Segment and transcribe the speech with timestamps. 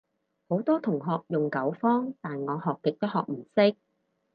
[0.49, 3.77] 好多同學用九方，但我學極都學唔識